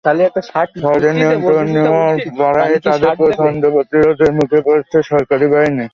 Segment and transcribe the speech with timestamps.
[0.81, 5.85] শহরের নিয়ন্ত্রণ নেওয়ার লড়াইয়ে তাদের প্রচণ্ড প্রতিরোধের মুখে পড়ছে সরকারি বাহিনী।